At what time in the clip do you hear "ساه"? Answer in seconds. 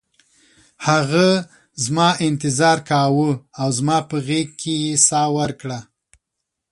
5.07-5.29